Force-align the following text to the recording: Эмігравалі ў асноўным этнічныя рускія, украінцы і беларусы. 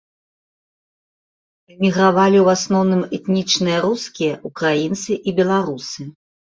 Эмігравалі 1.75 2.41
ў 2.41 2.47
асноўным 2.59 3.01
этнічныя 3.21 3.77
рускія, 3.87 4.33
украінцы 4.53 5.11
і 5.27 5.41
беларусы. 5.41 6.01